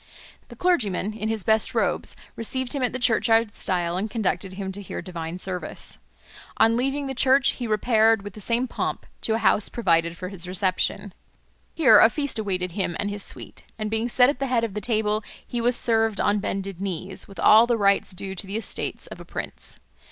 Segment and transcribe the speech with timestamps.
[0.47, 4.71] The clergyman in his best robes received him at the churchyard stile and conducted him
[4.71, 5.99] to hear divine service.
[6.57, 10.29] On leaving the church he repaired, with the same pomp, to a house provided for
[10.29, 11.13] his reception.
[11.75, 14.73] Here a feast awaited him and his suite, and being set at the head of
[14.73, 18.57] the table he was served on bended knees, with all the rites due to the
[18.57, 19.77] estate of a prince.